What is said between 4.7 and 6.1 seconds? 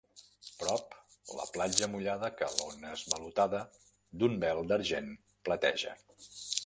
d'argent plateja.